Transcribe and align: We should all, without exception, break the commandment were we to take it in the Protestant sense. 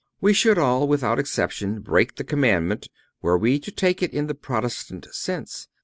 We 0.19 0.33
should 0.33 0.57
all, 0.57 0.87
without 0.87 1.19
exception, 1.19 1.81
break 1.81 2.15
the 2.15 2.23
commandment 2.23 2.87
were 3.21 3.37
we 3.37 3.59
to 3.59 3.69
take 3.71 4.01
it 4.01 4.11
in 4.11 4.25
the 4.25 4.33
Protestant 4.33 5.05
sense. 5.11 5.67